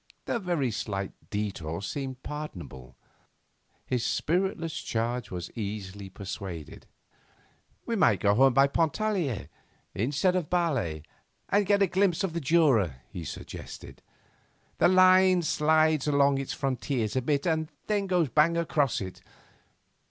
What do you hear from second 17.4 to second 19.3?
and then goes bang across it.